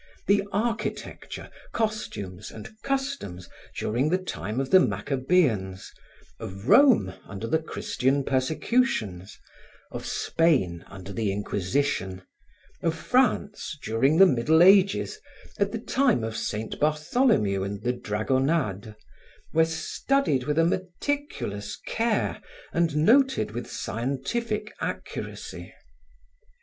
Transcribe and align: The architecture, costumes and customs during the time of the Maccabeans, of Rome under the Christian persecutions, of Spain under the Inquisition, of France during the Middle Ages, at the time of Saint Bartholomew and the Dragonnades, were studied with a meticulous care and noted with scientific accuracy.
The 0.25 0.41
architecture, 0.51 1.51
costumes 1.73 2.49
and 2.49 2.71
customs 2.81 3.47
during 3.77 4.09
the 4.09 4.17
time 4.17 4.59
of 4.59 4.71
the 4.71 4.79
Maccabeans, 4.79 5.91
of 6.39 6.67
Rome 6.67 7.13
under 7.27 7.45
the 7.45 7.59
Christian 7.61 8.23
persecutions, 8.23 9.37
of 9.91 10.07
Spain 10.07 10.83
under 10.87 11.13
the 11.13 11.31
Inquisition, 11.31 12.23
of 12.81 12.95
France 12.95 13.77
during 13.83 14.17
the 14.17 14.25
Middle 14.25 14.63
Ages, 14.63 15.19
at 15.59 15.71
the 15.71 15.77
time 15.77 16.23
of 16.23 16.35
Saint 16.35 16.79
Bartholomew 16.79 17.61
and 17.61 17.83
the 17.83 17.93
Dragonnades, 17.93 18.95
were 19.53 19.65
studied 19.65 20.45
with 20.45 20.57
a 20.57 20.65
meticulous 20.65 21.79
care 21.85 22.41
and 22.73 22.95
noted 22.95 23.51
with 23.51 23.69
scientific 23.69 24.73
accuracy. 24.81 25.75